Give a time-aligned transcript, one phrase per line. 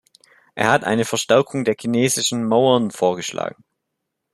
[0.55, 3.63] Er hat eine Verstärkung dieser chinesischen Mauern vorgeschlagen.